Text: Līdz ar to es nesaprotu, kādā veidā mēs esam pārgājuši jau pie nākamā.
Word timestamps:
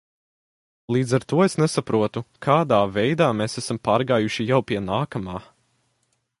Līdz 0.95 1.11
ar 1.17 1.25
to 1.33 1.41
es 1.45 1.55
nesaprotu, 1.63 2.23
kādā 2.47 2.81
veidā 2.97 3.29
mēs 3.43 3.61
esam 3.63 3.83
pārgājuši 3.89 4.51
jau 4.53 4.61
pie 4.73 4.85
nākamā. 4.91 5.41